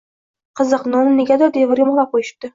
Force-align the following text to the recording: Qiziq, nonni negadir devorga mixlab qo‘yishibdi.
Qiziq, 0.61 0.87
nonni 0.95 1.13
negadir 1.21 1.53
devorga 1.59 1.89
mixlab 1.93 2.13
qo‘yishibdi. 2.17 2.47